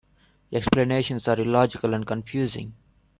Explanations 0.51 1.27
are 1.27 1.39
illogical 1.39 1.93
and 1.93 2.07
confusing. 2.07 2.73